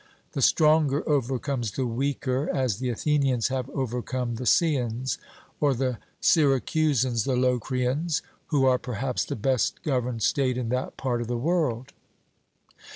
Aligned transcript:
The 0.31 0.41
stronger 0.41 1.07
overcomes 1.07 1.69
the 1.73 1.85
weaker, 1.85 2.49
as 2.51 2.79
the 2.79 2.89
Athenians 2.89 3.49
have 3.49 3.69
overcome 3.69 4.37
the 4.37 4.47
Ceans, 4.47 5.19
or 5.59 5.75
the 5.75 5.99
Syracusans 6.19 7.23
the 7.23 7.35
Locrians, 7.35 8.23
who 8.47 8.65
are, 8.65 8.79
perhaps, 8.79 9.23
the 9.25 9.35
best 9.35 9.83
governed 9.83 10.23
state 10.23 10.57
in 10.57 10.69
that 10.69 10.97
part 10.97 11.21
of 11.21 11.27
the 11.27 11.37
world. 11.37 11.93